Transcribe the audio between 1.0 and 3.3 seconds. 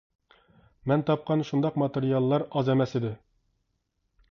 تاپقان شۇنداق ماتېرىياللار ئاز ئەمەس ئىدى.